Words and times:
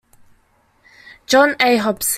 John 1.27 1.55
A. 1.59 1.77
Hobson. 1.77 2.09